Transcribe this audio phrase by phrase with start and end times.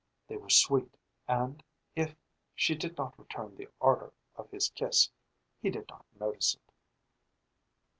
[0.27, 0.97] They were sweet
[1.27, 1.61] and,
[1.95, 2.15] if
[2.55, 5.11] she did not return the ardor of his kiss,
[5.61, 6.71] he did not notice it.